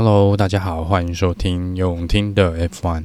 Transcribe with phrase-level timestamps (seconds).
[0.00, 3.02] Hello，大家好，欢迎收听永听的 F1。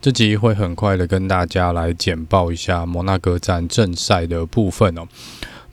[0.00, 5.02] 这集会很快的跟大家来简报一下摩纳哥站正赛的部分哦。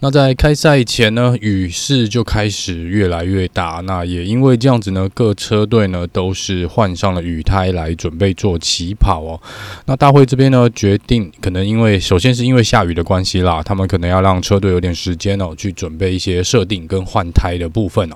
[0.02, 3.82] 那在开赛前呢，雨势就开始越来越大。
[3.88, 9.42] 那也因为这样子呢，各车队呢都是换上了雨胎来准备做起跑哦。
[9.88, 18.16] 那大会这边呢决定，可能因为首先是因为下雨的关系啦，他们可能要让车队有点时间哦，去准备一些设定跟换胎的部分哦。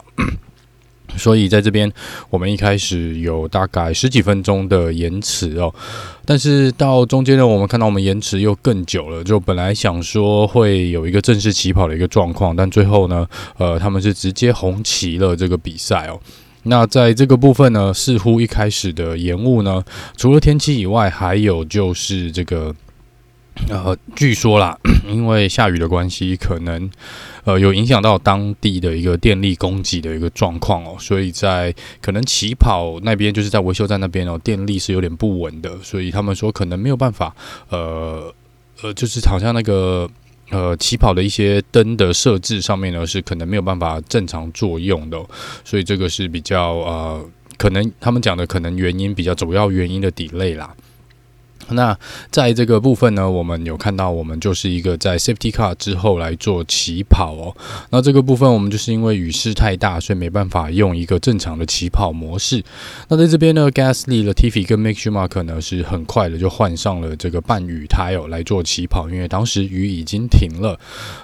[1.16, 1.92] 所以在这边，
[2.30, 5.73] 我们一开始有大概十几分钟的延迟哦，
[6.26, 9.23] 但是到中间呢，我们看到我们延迟又更久了。
[9.23, 16.20] 就本来想说会有一个正式起跑的一个状况，但最后呢，呃，他们是直接红旗了这个比赛哦。
[16.64, 19.84] 那在这个部分呢，似乎一开始的延误呢，
[20.17, 22.76] 除了天气以外，还有就是这个。
[23.70, 24.78] 呃，据说啦，
[25.09, 26.88] 因为下雨的关系，可能
[27.48, 37.34] 呃有影响到当地的一个电力供给的一个状况哦，所以在可能起跑那边，就是在维修站那边哦，电力是有点不稳的，所以他们说可能没有办法，
[37.70, 38.34] 呃
[38.81, 40.09] 呃，就是好像那个
[40.50, 45.17] 呃起跑的一些灯的设置上面呢，是可能没有办法正常作用的，
[45.64, 47.26] 所以这个是比较呃
[47.58, 50.76] 可能他们讲的可能原因比较主要原因的 delay 啦。
[51.72, 51.98] 那
[52.32, 57.56] 在这个部分呢，我们有看到，我们就是一个在 Safety Car 之后来做起跑哦。
[57.90, 62.64] 那这个部分我们就是因为雨势太大，所以没办法用一个正常的起跑模式。
[63.10, 70.80] 那在这边呢，Gasly、Latifi 跟 Mick Schumacher 呢是很快的就换上了这个半雨胎哦来做起跑，因为当时雨已经停了。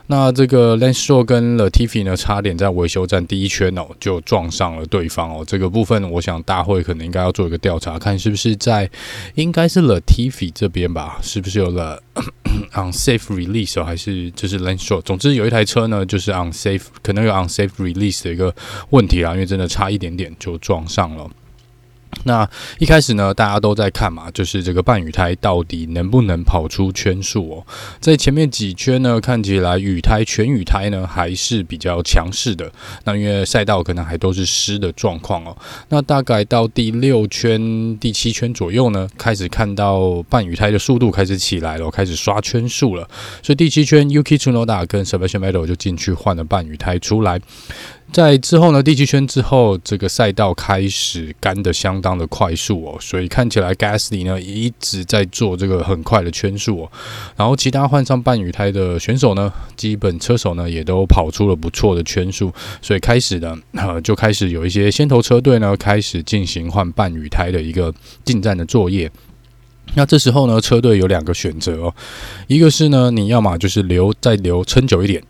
[0.08, 5.44] 那这个 Lance Stroll 跟 Latifi 呢，差点在维修站第一圈哦就撞上了对方哦。
[5.46, 8.90] 这个部分我想大会可能应该要做一个调查，看是不是在
[9.36, 12.02] 应该是 Latifi 这边吧，是不是有了
[12.74, 15.02] unsafe release，还是就是 lane short？
[15.02, 18.54] 总之有一台车呢，就是 unsafe，可能有 unsafe release 的一个
[18.90, 21.30] 问题啦，因为真的差一点点就撞上了。
[22.24, 27.66] 那一开始呢，大家都在看嘛，就是这个半雨胎到底能不能跑出圈数哦。
[28.00, 32.72] 在前面几圈呢，看起来雨胎全雨胎呢还是比较强势的。
[33.04, 35.56] 那因为赛道可能还都是湿的状况哦。
[35.90, 43.08] 那大概到第六圈、第七圈左右呢，开始看到半雨胎的速度开始起来了，开始刷圈数了。
[43.42, 47.40] 所以第七圈，Yuki Tsunoda 跟 Sebastian Vettel 就进去换了半雨胎出来。
[48.14, 56.92] 在之后呢，第七圈之后，这个赛道开始干得相当的快速哦，所以看起来 Gasly 呢一直在做这个很快的圈数哦，
[57.36, 62.54] 然后其他换上半雨胎的选手呢，基本车手呢也都跑出了不错的圈数，
[62.84, 67.92] 所以开始呢，呃，就开始有一些先头车队呢开始进行换半雨胎的一个
[68.24, 69.12] 进站的作业。
[69.96, 71.96] 那这时候呢，车队有两个选择哦，
[72.46, 75.24] 一个是呢，你要么就是留再留撑久一点。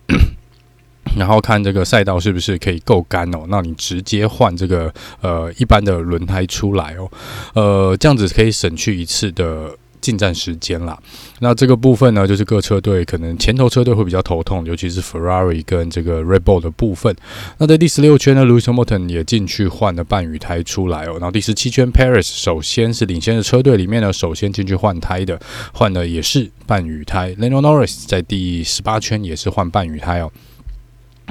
[1.16, 4.92] 然后看这个赛道是不是可以够干哦，那你直接换这个
[5.22, 7.12] 呃一般的轮胎出来哦，
[7.54, 9.70] 呃这样子可以省去一次的
[10.02, 10.98] 进站时间啦。
[11.40, 17.16] 那这个部分呢，就是各车队可能前头车队会比较头痛，尤其是 Ferrari 跟这个 Red Bull 的部分。
[17.58, 21.14] 那在第十六圈呢，Lewis Hamilton 也进去换了半雨胎出来哦。
[21.14, 25.40] 然后第十七圈，Perez 首先是领先的车队里面呢，首先进去换胎的，
[25.74, 27.34] 换的也是半雨胎。
[27.36, 30.30] Lando Norris 在第十八圈也是换半雨胎哦。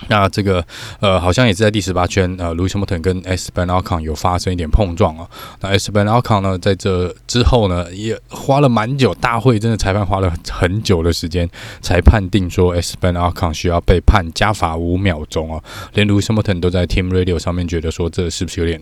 [0.08, 0.64] 那这个
[1.00, 3.50] 呃，好像也是在第十八圈，呃，Louis Hamilton 跟 S.
[3.54, 5.28] Ben Alcon 有发生一点碰撞啊。
[5.60, 5.90] 那 S.
[5.90, 11.48] Ben Alcon 呢，在这之后呢，也花了蛮久，大会真的裁判花了很久的时间，
[11.80, 12.96] 才判定说 S.
[13.00, 15.62] Ben Alcon 需要被判加罚五秒钟哦。
[15.94, 18.80] 连 Louis Hamilton 都在 Team Radio 上面觉得说，这是不是有点？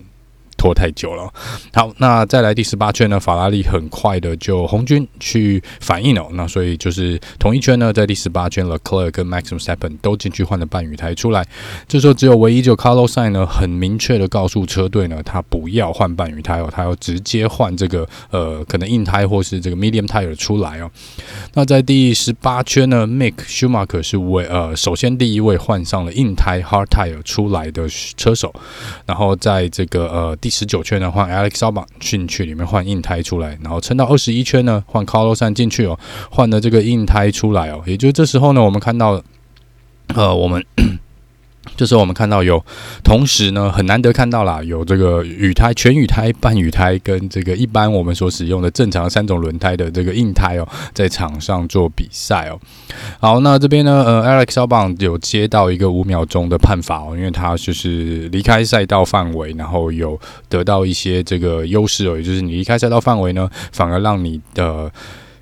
[0.61, 1.27] 拖太久了。
[1.73, 3.19] 好，那再来第十八圈呢？
[3.19, 6.27] 法拉利很快的就红军去反应了。
[6.33, 11.43] 那所以就是同一圈呢，在第十八圈，Leclerc 跟 Max i m s t e p p e n 都进去换了半雨胎出来。
[11.87, 20.91] 这时候只有唯一就 Carlos i n 呢，很明确的告诉车队呢，他不要换半雨胎哦，他要直接换这个呃可能硬胎或是这个 medium tire 出来哦。
[21.55, 28.53] 那在第十八圈呢，Mick Schumacher 是为呃首先第一位换上了硬胎 hard tire 出来的车手，
[29.07, 35.97] 然后在这个呃第十九圈呢，换 Alex Albon 进去里面换硬胎出来，然后撑到二十一圈呢，换 Carlos 三进去哦，
[36.29, 39.23] 换了这个硬胎出来哦，也就是这时候呢，我们看到，
[40.13, 40.63] 呃，我们。
[41.77, 42.63] 就是我们看到有，
[43.03, 52.59] 同时呢，很难得看到啦，有这个雨胎、全雨胎、半雨胎跟这个一般我们所使用的正常三种轮胎的这个硬胎哦，在场上做比赛哦。
[53.19, 60.19] 好，那这边呢，呃，Alex Albon 有接到一个五秒钟的判罚哦，因为他就是离开赛道范围，然后有
[60.49, 64.91] 得到一些这个优势哦，也就是你离开赛道范围呢，反而让你的。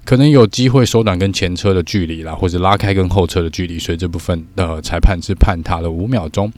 [0.09, 6.51] 可能有机会缩短跟前车的距离啦，或者拉开跟后车的距离，所以这部分的裁判是判他了五秒钟。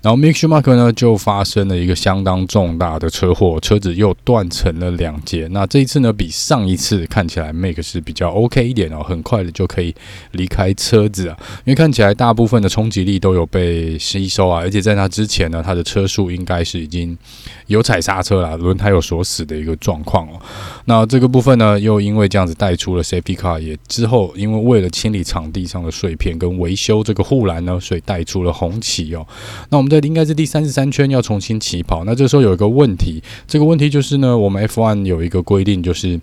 [0.00, 5.46] 然后 Mick Schumacher 呢就发生了一个相当重大的车祸，车子又断成了两截。
[5.50, 9.94] 那这一次呢，比上一次看起来 Mick 是比较 OK 一点哦，很快的就可以
[10.30, 11.36] 离开车子啊，
[11.66, 17.14] 因为看起来大部分的冲击力都有被吸收啊，而且在他之前呢，他的车速应该是已经
[17.66, 20.40] 有踩刹车了，轮胎有锁死的一个状况哦。
[20.86, 29.26] 那这个部分呢，又因为这样子带出了 Safety Car，也之后因为为了清理场地上的碎片跟维修这个护栏呢，所以带出了红旗哦。
[29.70, 36.20] 那我们在应该是第三十三圈要重新起跑，那这时候有一个问题，这个问题就是呢，我们 F1 有一个规定就是。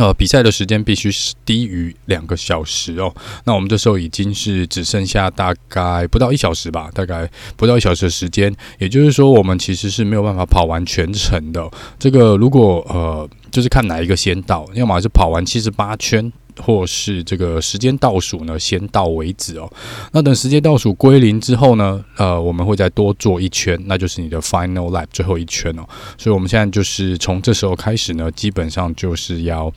[0.00, 3.14] 呃，比赛的时间必须是低于两个小时哦。
[3.44, 8.50] 那我们这时候已经是只剩下大概不到一小时吧，大概不到一小时的时间。
[8.78, 11.70] 也就是说，我们其实是没有办法跑完全程的。
[11.98, 16.32] 这个如果呃，就是看哪一个先到，要么是跑完七十八圈。
[16.60, 19.70] 或是这个时间倒数呢，先到为止哦。
[20.12, 25.82] 那等时间倒数归零之后呢，呃，我们会再多做一圈，那就是你的 final lap 最后一圈哦。
[26.18, 29.72] 所以我们现在就是从这时候开始呢，基本上就是要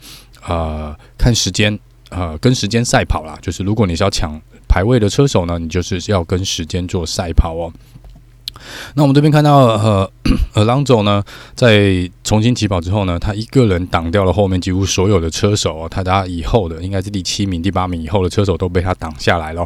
[0.47, 1.77] 呃看时间，
[2.09, 3.37] 呃跟时间赛跑啦。
[3.41, 7.71] 就是如果你是要抢排位的车手呢，你就是要跟时间做赛跑哦。
[8.95, 10.11] 那我们这边看到，呃，
[10.53, 11.23] 呃，郎总呢，
[11.55, 19.65] 在重新起跑之后呢，他一个人挡掉了后面几乎所有的车手哦，他他以后的应该是第七名、第八名以后的车手都被他挡下来了。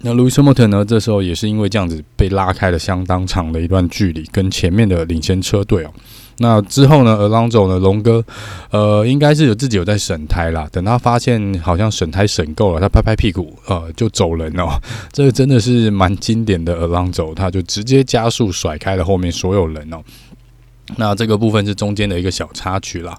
[0.00, 5.90] 那 Lewis Hamilton 呢，这时候也是因为这样子被拉开了相当长的一段距离，跟前面的领先车队哦。
[6.38, 8.22] 那之后呢，Alonso 呢，龙哥，
[8.70, 10.68] 呃，应该是有自己有在审胎啦。
[10.70, 14.68] 等他发现好像审胎审够了，他拍拍屁股，呃，就走人哦。
[15.12, 20.02] 这个真的是蛮经典的 Alonso，他就直接加速甩开了后面所有人哦。
[20.96, 23.18] 那这个部分是中间的一个小插曲啦。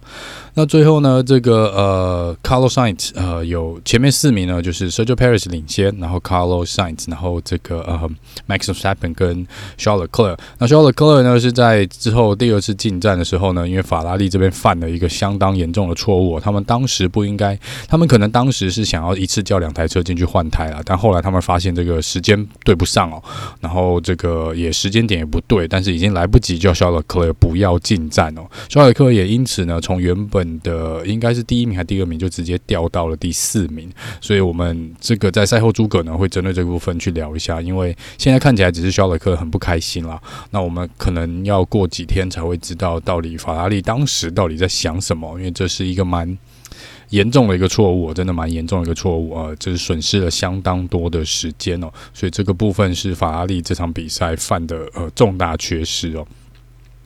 [0.54, 8.10] 那最后呢，这个呃，Carlos Sainz 呃，有前面四名呢，就是 Sergio Perez 领先，然后 Carlos Sainz，然后这个呃
[8.48, 9.48] ，Max v e s t a p p e n 跟
[9.78, 10.38] Charles Leclerc。
[10.58, 23.22] 那 Charles Leclerc 呢是在之后第二次进站的时候呢，因为法拉利这边犯了一个相当严重的错误，他们当时不应该，他们可能当时是想要一次叫两台车进去换胎啊，但后来他们发现这个时间对不上哦，
[23.62, 33.92] 然后这个也时间点也不对，但是已经来不及叫 Charles Leclerc 不要进站哦，肖尔克也因此呢，从原本的应该是第一名还第二名，就直接掉到了第四名。
[34.22, 37.62] 所以，我们这个在赛后诸葛呢，会针对这部分去聊一下。
[37.62, 40.22] 因为现在看起来只是肖尔克很不开心啦，
[40.52, 46.38] 那我们可能要过几天才会知道到底法拉利当时到底在想什么，因为这是一个蛮
[47.10, 51.90] 严重的一个错误，真的蛮严重的一个错误啊，就是损失了相当多的时间哦。
[52.14, 56.28] 所以，这个部分是法拉利这场比赛犯的呃重大缺失哦。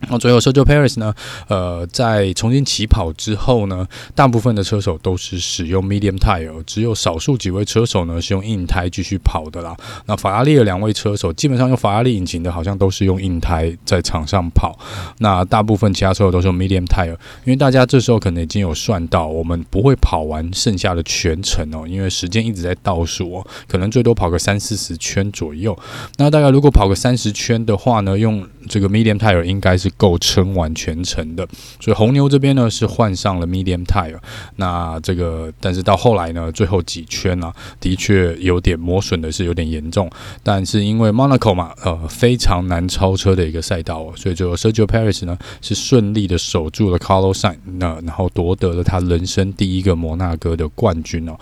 [0.10, 1.14] 那最后 s e r g i Perez 呢？
[1.48, 9.78] 呃，在重新起跑之后呢，大部分的车手都是使用 medium tire，只有少数几位车手呢是用硬胎继续跑的啦。
[10.08, 14.78] 那法拉利的两位车手，基本上用法拉利引擎的，好像都是用硬胎在场上跑。
[15.20, 17.16] 那大部分其他车手都是用 medium tire，
[17.46, 25.78] 因为大家这时候可能已经有算到，我们不会跑完剩下的全程哦，因为时间一直在倒数哦，可能最多跑个三四十圈左右。
[26.18, 29.91] 那大概如果跑个三十圈的话呢，用这个 medium tire 应该是。
[29.98, 31.48] 够撑完全程的，
[31.80, 34.18] 所以红牛这边呢是换上了 medium tire。
[34.56, 40.10] 那这个，但是到后来呢，最后几圈呢、的确有点磨损的是有点严重。
[40.44, 51.38] 但是因为 Monaco 嘛，呃，非常难超车的一个赛道哦，所以最后 Sergio Paris 呢是顺利的守住了 Carlos Sain 那然后夺得了他人生第一个摩纳哥的冠军哦。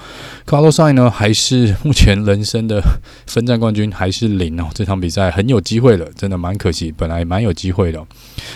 [0.46, 2.82] Carlos Sain 呢还是目前人生的
[3.28, 8.06] 分站冠军还是零哦，这场比赛很有机会的，真的蛮可惜，本来蛮有机会的。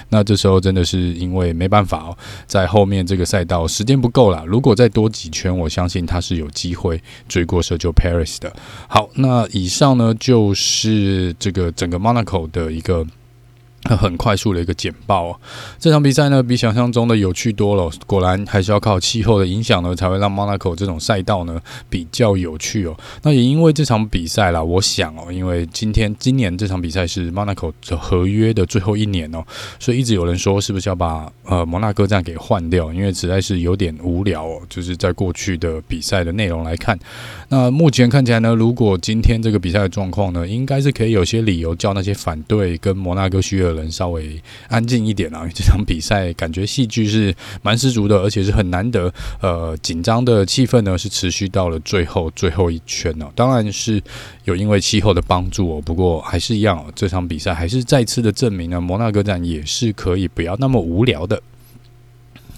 [0.10, 4.44] 那这时候真的是因为没办法哦，在后面这个赛道时间不够了。
[4.46, 8.54] 如果再多几圈，我相信他是有机会追过 Sergio Paris 的。
[8.88, 13.06] 好，那以上呢就是这个整个 Monaco 的一个。
[13.84, 15.40] 很快速的一个简报哦，
[15.78, 17.92] 这场比赛呢比想象中的有趣多了。
[18.08, 21.60] 果然还是要靠气候的影响呢，才会让 Monaco 这种赛道呢
[21.90, 22.96] 比较有趣哦。
[23.24, 29.44] 那也因为这场比赛啦，我想哦，因为今天今年这场比赛是 Monaco 合约的最后一年哦，
[29.80, 34.62] 所以一直有人说是不是要把呃摩纳哥站给换掉，因为实在是有点无聊哦。
[34.70, 36.98] 就是在过去的比赛的内容来看，
[37.50, 43.73] 那目前看起来呢，如果今天这个比赛的状况呢，应该是可以有些理由叫那些反对跟摩纳哥需要。
[43.74, 49.14] 能稍微安静一点啊，因 为这场比赛感觉戏剧是蛮十足的，而且是很难得。
[49.42, 53.26] 呃，紧张的气氛呢是持续到了最后最后一圈哦。
[53.36, 54.02] 当然是
[54.46, 61.42] 有因为气候的帮助哦，不过还是一样哦，这场比赛还是再次的证明呢，摩纳哥站也是可以不要那么无聊的。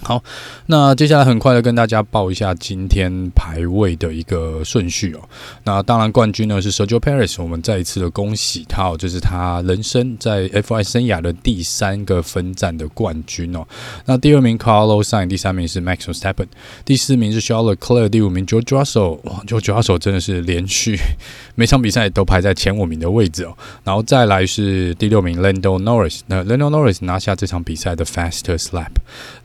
[0.08, 0.24] 好，
[0.68, 5.20] 那接下来很快的跟大家报一下今天排位的一个顺序哦。
[5.64, 13.66] 那当然冠军呢是 Sergio Paris，我们再一次的恭喜他哦，这是他人生在 F1 生涯的第三个分站的冠军哦。
[14.06, 16.50] 那第二名 Carlos Sainz，第三名是 MAXUS TAPPEN
[16.86, 21.00] 第四名是 Charles Leclerc，第五名 George Russell，哇，George Russell 真的是连续
[21.56, 23.58] 每场比赛都排在前五名的位置哦。
[23.84, 28.92] 然后再来是第六名 Lando Norris，那 Lando Norris 拿下这场比赛的 Fastest Lap，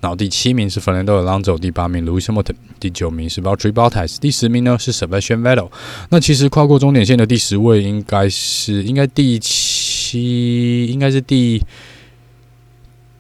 [0.03, 0.50] 然后第七。
[0.51, 5.71] 第一名是 Fernando Alonso，第八名 Lewis Hamilton，第九名是 Valtteri Bottas，第十名呢是 Sebastian Vettel。
[6.09, 11.63] 那其实跨过终点线的第十位应该是应该第七，应该是第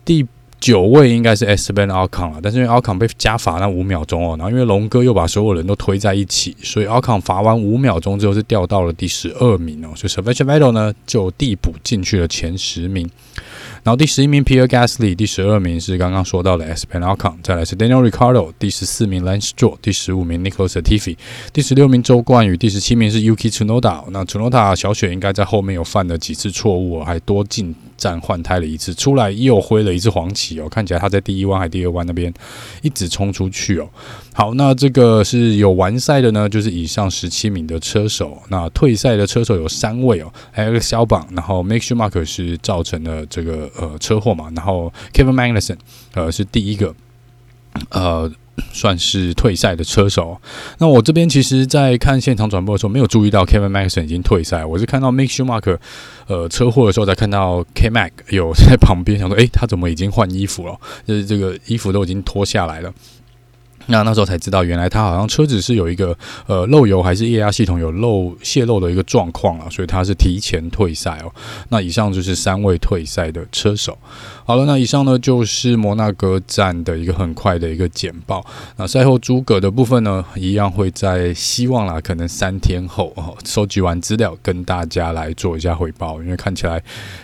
[0.04, 0.26] 第
[0.60, 13.08] 九位应该是 Sven Alcon 了，但是因为 Ocon 被加罚那五秒钟哦，然后因为龙哥又把所有人都推在一起，所以 Ocon 罚完五秒钟之后是掉到了第十二名哦，所以 Sebastian Vettel 呢就递补进去了前十名。
[13.82, 20.44] 然后第十一名 Pierre Gasly，第十二名是刚刚说到的 Sven Alcon，再来是 Daniel r i c a r d o 第十四名 Lance Stroll，第十五名
[20.44, 21.16] Nicolas Latifi，
[21.54, 24.04] 第十六名周冠宇，第十七名是 Yuki Tsunoda。
[24.10, 32.34] 那 Tsunoda 小雪应该在后面有犯了几次错误，还多进站换胎了一次，出来又挥了一次黄旗哦，看起来他在第一弯还第二弯那边
[32.82, 33.88] 一直冲出去哦。
[34.32, 43.60] 好，那这个是有完赛的呢，就是以上十七名的车手，那退赛的车手有三位哦，还有一个小榜，然后 Mick Schumacher 是造成了这个。
[43.78, 45.76] 呃，车祸嘛，然后 Kevin Magnussen
[46.14, 46.94] 呃是第一个
[47.90, 48.30] 呃
[48.72, 50.40] 算是退赛的车手。
[50.78, 55.78] 那我这边其实，在看现场转播的时候，没有注意到 Kevin Maxen 已经退赛，我是看到 Mick Schumacher
[56.26, 60.76] 呃车祸的时候才看到 K Mag 有在 旁边，想说，诶，他怎么已经换衣服了？
[61.06, 62.92] 就是这个衣服都已经脱下来了。
[63.90, 66.16] 那那时候才知道，原来他好像车子是有一个
[66.46, 71.32] 呃漏油，还是液压系统有漏泄漏的一个状况啊，所以他是提前退赛哦。
[71.68, 73.98] 那以上就是三位退赛的车手。
[74.44, 78.44] 好了，那以上呢就是摩纳哥站的一个很快的一个简报。
[78.76, 86.20] 那赛后诸葛的部分呢，一样会在希望啦，可能三天后哦，收集完资料跟大家来做一下汇报。
[86.22, 86.82] 因为看起来，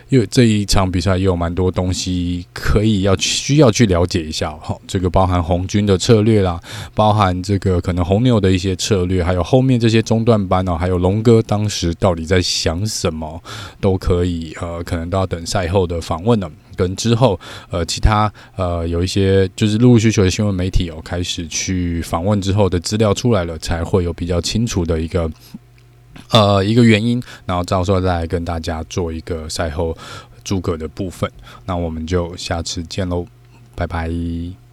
[0.08, 4.56] 因为这一场比赛也有蛮多东西可以要需要去了解一下。
[4.62, 6.55] 好，这个包含红军的策略啦，
[6.94, 13.42] 包含这个可能红牛的一些策略，还有后面这些中段班哦，还有龙哥当时到底在想什么，
[13.80, 16.50] 都可以呃，可能都要等赛后的访问了。
[16.76, 25.30] 跟之后，呃，其他呃有一些就是陆陆续续的新闻媒体哦，开始去访问之后的资料出来了，才会有比较清楚的一个
[26.32, 29.96] 呃一个原因，然后到时候再来跟大家做一个赛后
[30.44, 31.30] 诸葛的部分。
[31.64, 33.24] 那我们就下次见喽，
[33.74, 34.65] 拜拜。